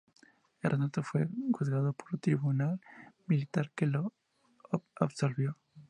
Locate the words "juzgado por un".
1.53-2.19